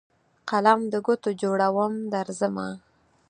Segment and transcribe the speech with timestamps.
[0.49, 2.67] قلم دګوټو جوړوم درځمه